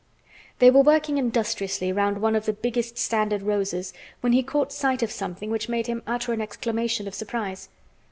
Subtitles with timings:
[0.57, 5.03] They were working industriously round one of the biggest standard roses when he caught sight
[5.03, 7.69] of something which made him utter an exclamation of surprise.